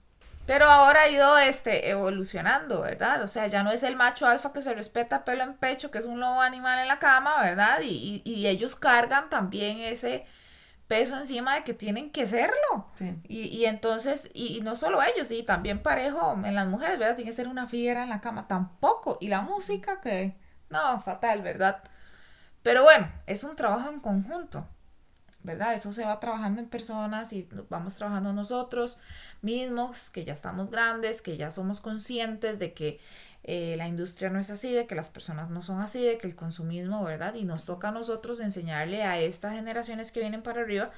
Pero 0.46 0.66
ahora 0.66 1.04
ha 1.04 1.10
ido 1.10 1.38
este, 1.38 1.90
evolucionando, 1.90 2.82
¿verdad? 2.82 3.22
O 3.24 3.28
sea, 3.28 3.48
ya 3.48 3.64
no 3.64 3.72
es 3.72 3.82
el 3.84 3.96
macho 3.96 4.28
alfa 4.28 4.52
que 4.52 4.62
se 4.62 4.74
respeta 4.74 5.24
pelo 5.24 5.44
en 5.44 5.54
pecho, 5.56 5.90
que 5.90 6.00
es 6.00 6.06
un 6.06 6.20
lobo 6.20 6.42
animal 6.42 6.80
en 6.80 6.88
la 6.90 7.00
cama, 7.00 7.42
¿verdad? 7.42 7.80
Y, 7.82 8.22
y, 8.26 8.48
ellos 8.48 8.76
cargan 8.76 9.30
también 9.30 9.80
ese 9.80 10.26
peso 10.88 11.18
encima 11.18 11.56
de 11.56 11.64
que 11.64 11.74
tienen 11.74 12.12
que 12.12 12.28
serlo. 12.28 12.92
Y, 13.28 13.44
y, 13.48 13.66
entonces, 13.66 14.30
y, 14.34 14.60
no 14.62 14.76
solo 14.76 15.02
ellos, 15.02 15.32
y 15.32 15.44
también 15.44 15.82
parejo 15.82 16.34
en 16.44 16.56
las 16.56 16.68
mujeres, 16.68 17.00
¿verdad? 17.00 17.16
Tiene 17.16 17.32
que 17.32 17.36
ser 17.36 17.48
una 17.48 17.68
fiera 17.68 18.04
en 18.04 18.10
la 18.10 18.22
cama, 18.22 18.48
tampoco. 18.48 19.18
Y 19.22 19.30
la 19.30 19.42
música, 19.42 20.02
que 20.02 20.36
no, 20.70 21.02
fatal, 21.02 21.42
¿verdad? 21.42 21.84
Pero 22.64 22.84
bueno, 22.84 23.10
es 23.28 23.44
un 23.46 23.56
trabajo 23.56 23.90
en 23.90 24.00
conjunto. 24.02 24.68
¿Verdad? 25.44 25.74
Eso 25.74 25.94
se 25.94 26.06
va 26.06 26.20
trabajando 26.20 26.62
en 26.62 26.68
personas 26.70 27.34
y 27.34 27.48
vamos 27.70 27.96
trabajando 27.96 28.34
nosotros 28.34 29.02
mismos, 29.42 30.10
que 30.10 30.26
ya 30.26 30.34
estamos 30.34 30.72
grandes, 30.72 31.22
que 31.22 31.38
ya 31.38 31.52
somos 31.52 31.82
conscientes 31.82 32.60
de 32.60 32.74
que 32.74 33.00
eh, 33.44 33.76
la 33.78 33.88
industria 33.88 34.30
no 34.30 34.40
es 34.40 34.50
así, 34.50 34.72
de 34.74 34.88
que 34.88 34.96
las 34.96 35.10
personas 35.10 35.50
no 35.50 35.62
son 35.62 35.82
así, 35.82 36.04
de 36.04 36.18
que 36.18 36.28
el 36.28 36.36
consumismo, 36.36 37.04
¿verdad? 37.04 37.36
Y 37.36 37.44
nos 37.44 37.66
toca 37.66 37.90
a 37.90 37.92
nosotros 37.92 38.40
enseñarle 38.40 39.04
a 39.04 39.20
estas 39.20 39.54
generaciones 39.54 40.12
que 40.12 40.22
vienen 40.22 40.44
para 40.44 40.62
arriba, 40.62 40.92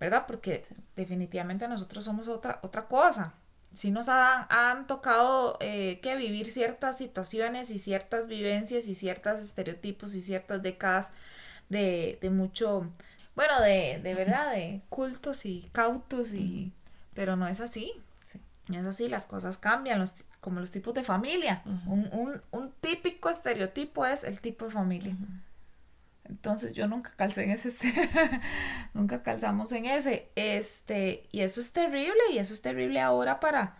¿verdad? 0.00 0.24
Porque 0.26 0.62
definitivamente 0.96 1.68
nosotros 1.68 2.04
somos 2.04 2.28
otra, 2.28 2.60
otra 2.62 2.86
cosa. 2.88 3.34
Si 3.74 3.90
nos 3.90 4.08
han, 4.08 4.46
han 4.50 4.86
tocado 4.86 5.56
eh, 5.60 6.00
que 6.02 6.16
vivir 6.16 6.46
ciertas 6.50 6.98
situaciones 6.98 7.70
y 7.70 7.78
ciertas 7.78 8.26
vivencias 8.26 8.86
y 8.86 8.94
ciertos 8.94 9.40
estereotipos 9.40 10.14
y 10.14 10.20
ciertas 10.22 10.62
décadas 10.62 11.10
de, 11.68 12.18
de 12.20 12.30
mucho 12.30 12.90
bueno, 13.34 13.60
de, 13.60 14.00
de 14.02 14.14
verdad, 14.14 14.52
de 14.52 14.82
cultos 14.88 15.46
y 15.46 15.68
cautos 15.72 16.32
y... 16.32 16.72
Pero 17.14 17.36
no 17.36 17.46
es 17.46 17.60
así. 17.60 17.92
No 18.68 18.78
es 18.78 18.86
así, 18.86 19.08
las 19.08 19.26
cosas 19.26 19.58
cambian, 19.58 19.98
los, 19.98 20.14
como 20.40 20.60
los 20.60 20.70
tipos 20.70 20.94
de 20.94 21.02
familia. 21.02 21.62
un, 21.86 22.08
un, 22.12 22.40
un, 22.50 22.72
típico 22.80 23.28
estereotipo 23.28 24.06
es 24.06 24.24
el 24.24 24.40
tipo 24.40 24.66
de 24.66 24.70
familia. 24.70 25.16
Entonces 26.24 26.72
yo 26.72 26.86
nunca 26.86 27.12
calcé 27.16 27.44
en 27.44 27.50
ese, 27.50 27.70
nunca 28.94 29.22
calzamos 29.22 29.72
en 29.72 29.86
ese. 29.86 30.30
Este, 30.36 31.28
y 31.32 31.40
eso 31.40 31.60
es 31.60 31.72
terrible, 31.72 32.20
y 32.32 32.38
eso 32.38 32.54
es 32.54 32.62
terrible 32.62 33.00
ahora 33.00 33.40
para, 33.40 33.76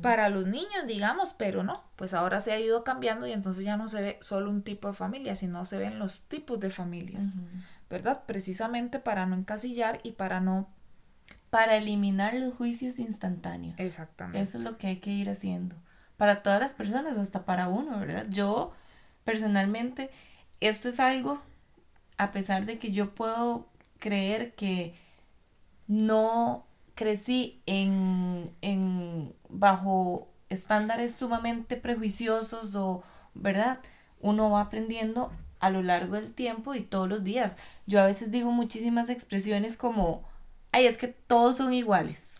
para 0.00 0.28
los 0.28 0.46
niños, 0.46 0.86
digamos, 0.86 1.34
pero 1.34 1.62
no, 1.62 1.84
pues 1.96 2.14
ahora 2.14 2.40
se 2.40 2.52
ha 2.52 2.58
ido 2.58 2.84
cambiando 2.84 3.26
y 3.26 3.32
entonces 3.32 3.64
ya 3.64 3.76
no 3.76 3.88
se 3.88 4.00
ve 4.00 4.18
solo 4.20 4.50
un 4.50 4.62
tipo 4.62 4.88
de 4.88 4.94
familia, 4.94 5.36
sino 5.36 5.64
se 5.64 5.78
ven 5.78 5.98
los 5.98 6.22
tipos 6.22 6.58
de 6.58 6.70
familias. 6.70 7.26
¿Verdad? 7.92 8.24
Precisamente 8.26 8.98
para 8.98 9.26
no 9.26 9.36
encasillar 9.36 10.00
y 10.02 10.12
para 10.12 10.40
no... 10.40 10.68
Para 11.50 11.76
eliminar 11.76 12.32
los 12.32 12.54
juicios 12.54 12.98
instantáneos. 12.98 13.74
Exactamente. 13.78 14.40
Eso 14.40 14.56
es 14.56 14.64
lo 14.64 14.78
que 14.78 14.86
hay 14.86 14.96
que 14.96 15.10
ir 15.10 15.28
haciendo. 15.28 15.76
Para 16.16 16.42
todas 16.42 16.58
las 16.58 16.72
personas, 16.72 17.18
hasta 17.18 17.44
para 17.44 17.68
uno, 17.68 18.00
¿verdad? 18.00 18.26
Yo, 18.30 18.72
personalmente, 19.24 20.10
esto 20.60 20.88
es 20.88 20.98
algo, 20.98 21.42
a 22.16 22.32
pesar 22.32 22.64
de 22.64 22.78
que 22.78 22.90
yo 22.90 23.14
puedo 23.14 23.68
creer 23.98 24.54
que 24.54 24.94
no 25.86 26.66
crecí 26.94 27.60
en, 27.66 28.50
en 28.62 29.34
bajo 29.50 30.32
estándares 30.48 31.14
sumamente 31.14 31.76
prejuiciosos 31.76 32.74
o, 32.74 33.02
¿verdad? 33.34 33.80
Uno 34.20 34.50
va 34.50 34.62
aprendiendo 34.62 35.32
a 35.62 35.70
lo 35.70 35.80
largo 35.80 36.16
del 36.16 36.34
tiempo 36.34 36.74
y 36.74 36.82
todos 36.82 37.08
los 37.08 37.22
días. 37.22 37.56
Yo 37.86 38.00
a 38.00 38.06
veces 38.06 38.32
digo 38.32 38.50
muchísimas 38.50 39.08
expresiones 39.08 39.76
como, 39.76 40.28
ay, 40.72 40.86
es 40.86 40.98
que 40.98 41.06
todos 41.06 41.56
son 41.56 41.72
iguales. 41.72 42.30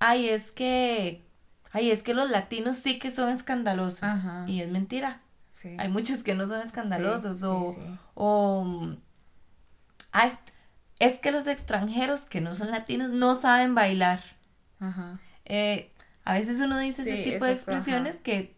Ay, 0.00 0.28
es 0.28 0.50
que, 0.50 1.24
ay, 1.70 1.92
es 1.92 2.02
que 2.02 2.12
los 2.12 2.28
latinos 2.28 2.76
sí 2.76 2.98
que 2.98 3.12
son 3.12 3.28
escandalosos. 3.30 4.02
Y 4.48 4.60
es 4.60 4.68
mentira. 4.68 5.20
Hay 5.78 5.88
muchos 5.88 6.24
que 6.24 6.34
no 6.34 6.48
son 6.48 6.60
escandalosos 6.60 7.42
o, 7.44 7.76
o, 8.14 8.96
ay, 10.10 10.32
es 10.98 11.20
que 11.20 11.30
los 11.30 11.46
extranjeros 11.46 12.22
que 12.22 12.40
no 12.40 12.56
son 12.56 12.72
latinos 12.72 13.10
no 13.10 13.36
saben 13.36 13.76
bailar. 13.76 14.20
Eh, 15.44 15.92
a 16.24 16.34
veces 16.34 16.58
uno 16.58 16.78
dice 16.78 17.02
ese 17.02 17.22
tipo 17.22 17.44
de 17.44 17.52
expresiones 17.52 18.16
que 18.16 18.56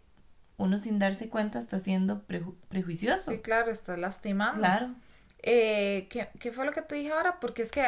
uno 0.56 0.78
sin 0.78 0.98
darse 0.98 1.28
cuenta 1.28 1.58
está 1.58 1.80
siendo 1.80 2.22
prejuicioso. 2.22 3.30
Sí, 3.30 3.38
claro, 3.38 3.70
está 3.70 3.96
lastimando. 3.96 4.58
Claro. 4.58 4.94
Eh, 5.42 6.08
¿qué, 6.08 6.52
fue 6.52 6.64
lo 6.64 6.72
que 6.72 6.82
te 6.82 6.94
dije 6.94 7.12
ahora? 7.12 7.40
Porque 7.40 7.62
es 7.62 7.70
que 7.70 7.84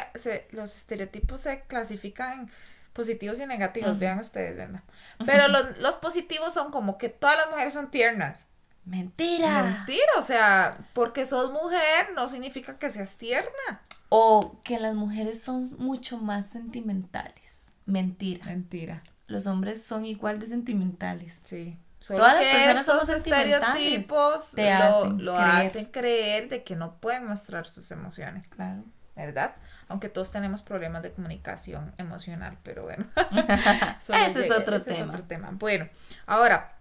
los 0.50 0.74
estereotipos 0.74 1.40
se 1.40 1.60
clasifican 1.62 2.40
en 2.40 2.50
positivos 2.92 3.38
y 3.40 3.46
negativos, 3.46 3.98
vean 3.98 4.18
ustedes, 4.18 4.56
¿verdad? 4.56 4.82
Pero 5.24 5.48
los, 5.48 5.78
los, 5.78 5.96
positivos 5.96 6.54
son 6.54 6.70
como 6.70 6.98
que 6.98 7.08
todas 7.08 7.36
las 7.36 7.50
mujeres 7.50 7.72
son 7.72 7.90
tiernas. 7.90 8.48
Mentira. 8.84 9.62
Mentira, 9.62 10.10
o 10.18 10.22
sea, 10.22 10.76
porque 10.92 11.24
sos 11.24 11.52
mujer 11.52 12.12
no 12.14 12.28
significa 12.28 12.78
que 12.78 12.90
seas 12.90 13.16
tierna. 13.16 13.80
O 14.08 14.60
que 14.62 14.78
las 14.78 14.94
mujeres 14.94 15.42
son 15.42 15.70
mucho 15.78 16.18
más 16.18 16.48
sentimentales. 16.48 17.70
Mentira. 17.86 18.46
Mentira. 18.46 19.02
Los 19.26 19.46
hombres 19.46 19.82
son 19.82 20.04
igual 20.04 20.38
de 20.38 20.46
sentimentales. 20.46 21.40
Sí. 21.44 21.78
Todas 22.08 22.34
las 22.34 22.46
personas 22.46 22.86
somos 22.86 23.08
estereotipos 23.08 24.54
lo, 24.56 25.10
lo 25.12 25.38
hacen 25.38 25.86
creer 25.86 26.48
de 26.48 26.62
que 26.64 26.76
no 26.76 27.00
pueden 27.00 27.26
mostrar 27.26 27.66
sus 27.66 27.90
emociones. 27.90 28.46
Claro. 28.48 28.84
¿Verdad? 29.16 29.54
Aunque 29.88 30.08
todos 30.08 30.32
tenemos 30.32 30.62
problemas 30.62 31.02
de 31.02 31.12
comunicación 31.12 31.94
emocional, 31.98 32.58
pero 32.62 32.82
bueno. 32.82 33.06
ese, 34.00 34.44
es 34.44 34.50
otro, 34.50 34.76
ese 34.76 34.86
tema. 34.86 34.96
es 34.96 35.08
otro 35.08 35.22
tema. 35.22 35.50
Bueno, 35.52 35.88
ahora, 36.26 36.76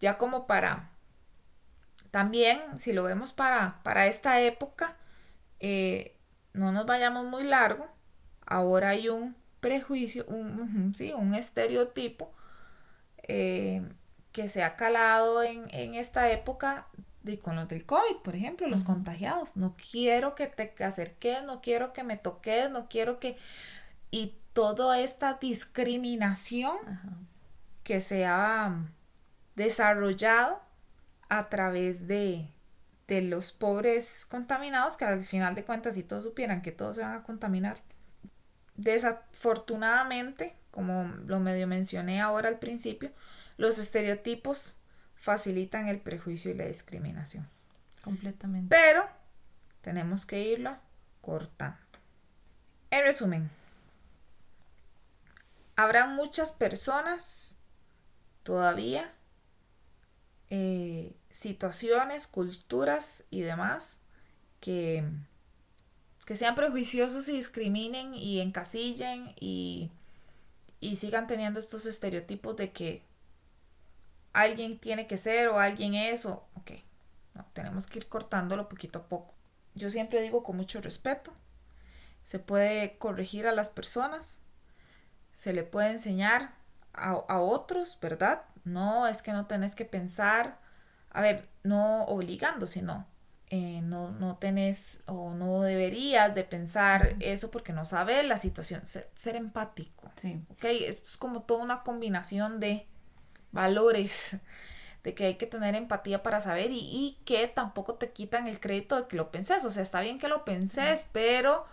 ya 0.00 0.16
como 0.16 0.46
para, 0.46 0.88
también, 2.10 2.60
si 2.78 2.92
lo 2.92 3.02
vemos 3.04 3.32
para, 3.32 3.80
para 3.82 4.06
esta 4.06 4.40
época, 4.40 4.96
eh, 5.60 6.16
no 6.54 6.72
nos 6.72 6.86
vayamos 6.86 7.26
muy 7.26 7.44
largo. 7.44 7.86
Ahora 8.46 8.90
hay 8.90 9.08
un 9.08 9.36
prejuicio, 9.60 10.24
un, 10.26 10.94
sí, 10.96 11.12
un 11.12 11.34
estereotipo 11.34 12.32
eh, 13.28 13.82
que 14.34 14.48
se 14.48 14.64
ha 14.64 14.74
calado 14.74 15.44
en, 15.44 15.94
esta 15.94 16.28
época 16.32 16.88
de, 17.22 17.38
con 17.38 17.54
los 17.54 17.68
del 17.68 17.86
COVID, 17.86 18.16
por 18.24 18.34
ejemplo, 18.34 18.66
los 18.66 18.82
contagiados. 18.82 19.56
No 19.56 19.76
quiero 19.76 20.34
que 20.34 20.48
te 20.48 20.82
acerques, 20.82 21.44
no 21.44 21.62
quiero 21.62 21.92
que 21.92 22.02
me 22.02 22.16
toques, 22.16 22.68
no 22.68 22.88
quiero 22.88 23.20
que... 23.20 23.38
Y 24.10 24.36
toda 24.52 24.98
esta 24.98 25.34
discriminación 25.34 26.76
que 27.84 28.00
se 28.00 28.26
ha 28.26 28.76
desarrollado 29.54 30.60
a 31.28 31.48
través 31.48 32.08
de, 32.08 32.50
de 33.06 33.22
los 33.22 33.52
pobres 33.52 34.26
contaminados, 34.28 34.96
que 34.96 35.04
al 35.04 35.22
final 35.22 35.54
de 35.54 35.64
cuentas, 35.64 35.94
si 35.94 36.02
todos 36.02 36.24
supieran 36.24 36.60
que 36.60 36.72
todos 36.72 36.96
se 36.96 37.02
van 37.02 37.14
a 37.14 37.22
contaminar, 37.22 37.76
desafortunadamente, 38.74 40.56
como 40.72 41.04
lo 41.24 41.38
medio 41.38 41.68
mencioné 41.68 42.20
ahora 42.20 42.48
al 42.48 42.58
principio, 42.58 43.12
los 43.56 43.78
estereotipos 43.78 44.76
facilitan 45.14 45.88
el 45.88 46.00
prejuicio 46.00 46.50
y 46.50 46.54
la 46.54 46.66
discriminación. 46.66 47.48
Completamente. 48.02 48.68
Pero 48.68 49.08
tenemos 49.80 50.26
que 50.26 50.42
irlo 50.42 50.76
cortando. 51.20 51.78
En 52.90 53.04
resumen, 53.04 53.50
habrá 55.76 56.06
muchas 56.06 56.52
personas 56.52 57.56
todavía, 58.42 59.12
eh, 60.50 61.16
situaciones, 61.30 62.26
culturas 62.26 63.24
y 63.30 63.40
demás 63.40 64.00
que, 64.60 65.04
que 66.26 66.36
sean 66.36 66.54
prejuiciosos 66.54 67.28
y 67.28 67.32
discriminen 67.32 68.14
y 68.14 68.40
encasillen 68.40 69.34
y, 69.40 69.90
y 70.80 70.96
sigan 70.96 71.26
teniendo 71.26 71.58
estos 71.58 71.86
estereotipos 71.86 72.56
de 72.56 72.72
que 72.72 73.02
alguien 74.34 74.78
tiene 74.78 75.06
que 75.06 75.16
ser 75.16 75.48
o 75.48 75.58
alguien 75.58 75.94
es 75.94 76.26
o, 76.26 76.46
ok, 76.54 76.72
no, 77.34 77.46
tenemos 77.54 77.86
que 77.86 78.00
ir 78.00 78.08
cortándolo 78.08 78.68
poquito 78.68 78.98
a 78.98 79.08
poco. 79.08 79.32
Yo 79.74 79.88
siempre 79.90 80.20
digo 80.20 80.42
con 80.42 80.56
mucho 80.56 80.80
respeto, 80.80 81.32
se 82.22 82.38
puede 82.38 82.98
corregir 82.98 83.46
a 83.46 83.52
las 83.52 83.70
personas, 83.70 84.40
se 85.32 85.52
le 85.52 85.62
puede 85.62 85.90
enseñar 85.90 86.54
a, 86.92 87.40
otros, 87.40 87.98
¿verdad? 88.00 88.42
No 88.64 89.08
es 89.08 89.22
que 89.22 89.32
no 89.32 89.46
tenés 89.46 89.74
que 89.74 89.84
pensar, 89.84 90.60
a 91.10 91.20
ver, 91.20 91.48
no 91.64 92.04
obligando, 92.04 92.68
sino 92.68 93.06
eh, 93.50 93.80
no, 93.82 94.12
no 94.12 94.36
tenés 94.36 95.02
o 95.06 95.34
no 95.34 95.62
deberías 95.62 96.34
de 96.34 96.44
pensar 96.44 97.16
eso 97.18 97.50
porque 97.50 97.72
no 97.72 97.84
sabes 97.84 98.24
la 98.24 98.38
situación, 98.38 98.86
ser, 98.86 99.10
ser 99.14 99.34
empático. 99.34 100.10
Sí. 100.16 100.44
Ok, 100.50 100.64
esto 100.64 101.02
es 101.02 101.16
como 101.16 101.42
toda 101.42 101.64
una 101.64 101.82
combinación 101.82 102.60
de 102.60 102.88
valores, 103.54 104.38
de 105.04 105.14
que 105.14 105.26
hay 105.26 105.34
que 105.36 105.46
tener 105.46 105.74
empatía 105.74 106.22
para 106.22 106.40
saber 106.40 106.70
y, 106.70 107.18
que 107.24 107.46
tampoco 107.46 107.94
te 107.94 108.10
quitan 108.10 108.48
el 108.48 108.58
crédito 108.58 109.00
de 109.00 109.06
que 109.06 109.16
lo 109.16 109.30
penses. 109.30 109.64
O 109.64 109.70
sea, 109.70 109.82
está 109.82 110.00
bien 110.00 110.18
que 110.18 110.28
lo 110.28 110.44
penses, 110.44 111.08
pero 111.12 111.66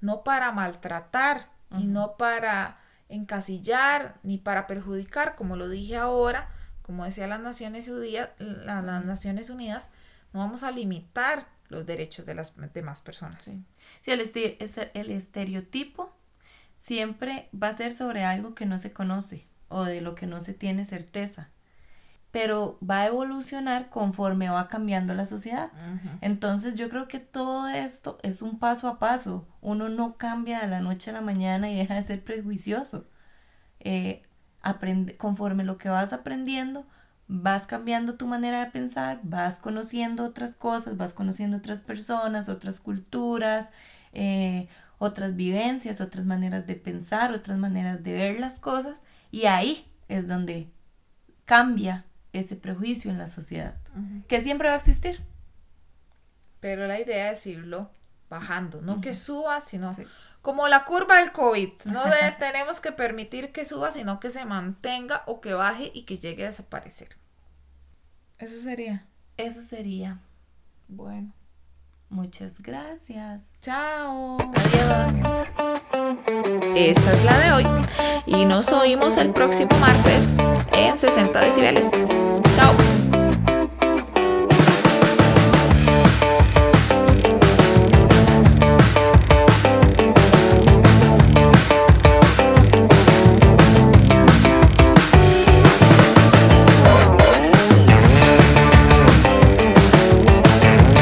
no 0.00 0.24
para 0.24 0.52
maltratar 0.52 1.50
y 1.78 1.84
no 1.84 2.16
para 2.16 2.80
encasillar 3.10 4.18
ni 4.22 4.38
para 4.38 4.66
perjudicar, 4.66 5.36
como 5.36 5.56
lo 5.56 5.68
dije 5.68 5.96
ahora, 5.96 6.50
como 6.82 7.04
decía 7.04 7.26
las 7.26 7.40
Naciones 7.40 7.88
Unidas, 7.88 8.30
las 8.38 9.04
Naciones 9.04 9.50
Unidas, 9.50 9.90
no 10.32 10.40
vamos 10.40 10.62
a 10.62 10.70
limitar 10.70 11.46
los 11.68 11.84
derechos 11.84 12.24
de 12.24 12.34
las 12.34 12.54
demás 12.72 13.02
personas. 13.02 13.44
Sí, 13.44 13.64
el, 14.06 14.20
el 14.94 15.10
estereotipo 15.10 16.10
siempre 16.78 17.50
va 17.60 17.68
a 17.68 17.76
ser 17.76 17.92
sobre 17.92 18.24
algo 18.24 18.54
que 18.54 18.64
no 18.64 18.78
se 18.78 18.94
conoce 18.94 19.46
o 19.68 19.84
de 19.84 20.00
lo 20.00 20.14
que 20.14 20.26
no 20.26 20.40
se 20.40 20.54
tiene 20.54 20.84
certeza. 20.84 21.48
Pero 22.30 22.78
va 22.88 23.00
a 23.00 23.06
evolucionar 23.06 23.88
conforme 23.88 24.50
va 24.50 24.68
cambiando 24.68 25.14
la 25.14 25.24
sociedad. 25.24 25.70
Entonces 26.20 26.74
yo 26.74 26.88
creo 26.90 27.08
que 27.08 27.20
todo 27.20 27.68
esto 27.68 28.18
es 28.22 28.42
un 28.42 28.58
paso 28.58 28.88
a 28.88 28.98
paso. 28.98 29.46
Uno 29.62 29.88
no 29.88 30.16
cambia 30.16 30.60
de 30.60 30.68
la 30.68 30.80
noche 30.80 31.10
a 31.10 31.14
la 31.14 31.20
mañana 31.22 31.70
y 31.70 31.76
deja 31.76 31.94
de 31.94 32.02
ser 32.02 32.22
prejuicioso. 32.22 33.06
Eh, 33.80 34.22
aprende, 34.60 35.16
conforme 35.16 35.64
lo 35.64 35.78
que 35.78 35.88
vas 35.88 36.12
aprendiendo, 36.12 36.86
vas 37.28 37.66
cambiando 37.66 38.16
tu 38.16 38.26
manera 38.26 38.64
de 38.64 38.70
pensar, 38.70 39.20
vas 39.22 39.58
conociendo 39.58 40.24
otras 40.24 40.54
cosas, 40.54 40.96
vas 40.96 41.14
conociendo 41.14 41.58
otras 41.58 41.80
personas, 41.80 42.48
otras 42.48 42.80
culturas, 42.80 43.72
eh, 44.12 44.68
otras 44.98 45.36
vivencias, 45.36 46.00
otras 46.00 46.26
maneras 46.26 46.66
de 46.66 46.74
pensar, 46.74 47.32
otras 47.32 47.58
maneras 47.58 48.02
de 48.02 48.14
ver 48.14 48.40
las 48.40 48.60
cosas 48.60 49.02
y 49.30 49.46
ahí 49.46 49.90
es 50.08 50.26
donde 50.26 50.68
cambia 51.44 52.04
ese 52.32 52.56
prejuicio 52.56 53.10
en 53.10 53.18
la 53.18 53.26
sociedad, 53.26 53.76
que 54.28 54.40
siempre 54.40 54.68
va 54.68 54.74
a 54.74 54.78
existir. 54.78 55.20
Pero 56.60 56.86
la 56.86 57.00
idea 57.00 57.30
es 57.30 57.46
irlo 57.46 57.90
bajando, 58.28 58.80
no 58.82 59.00
que 59.00 59.14
suba, 59.14 59.60
sino 59.60 59.94
como 60.42 60.68
la 60.68 60.84
curva 60.84 61.20
del 61.20 61.32
COVID. 61.32 61.70
No 61.84 62.02
tenemos 62.38 62.80
que 62.80 62.92
permitir 62.92 63.52
que 63.52 63.64
suba, 63.64 63.90
sino 63.90 64.20
que 64.20 64.30
se 64.30 64.44
mantenga 64.44 65.22
o 65.26 65.40
que 65.40 65.54
baje 65.54 65.90
y 65.94 66.02
que 66.02 66.16
llegue 66.16 66.44
a 66.44 66.46
desaparecer. 66.46 67.08
Eso 68.38 68.60
sería. 68.60 69.06
Eso 69.36 69.62
sería. 69.62 70.20
Bueno. 70.88 71.32
Muchas 72.10 72.62
gracias. 72.62 73.58
Chao. 73.60 74.38
Adiós. 74.54 75.82
Esta 76.74 77.12
es 77.12 77.24
la 77.24 77.38
de 77.38 77.52
hoy 77.52 77.66
y 78.26 78.44
nos 78.44 78.72
oímos 78.72 79.16
el 79.16 79.30
próximo 79.30 79.70
martes 79.80 80.36
en 80.72 80.96
60 80.96 81.40
decibeles. 81.40 81.86
Chao. 82.56 83.17